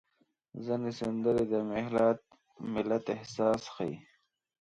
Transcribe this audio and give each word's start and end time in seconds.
ځینې 0.65 0.91
سندرې 0.99 1.43
د 1.51 1.53
ملت 2.73 3.05
احساس 3.15 3.61
ښيي. 3.73 3.95